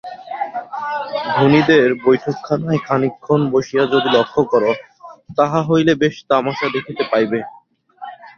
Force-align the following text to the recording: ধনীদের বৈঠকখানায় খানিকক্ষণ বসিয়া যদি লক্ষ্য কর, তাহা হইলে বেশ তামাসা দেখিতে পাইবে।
ধনীদের 1.31 1.87
বৈঠকখানায় 2.03 2.81
খানিকক্ষণ 2.87 3.41
বসিয়া 3.53 3.83
যদি 3.85 4.07
লক্ষ্য 4.15 4.41
কর, 4.51 4.63
তাহা 5.37 5.59
হইলে 5.69 5.93
বেশ 6.01 6.15
তামাসা 6.29 6.67
দেখিতে 6.75 7.03
পাইবে। 7.11 7.39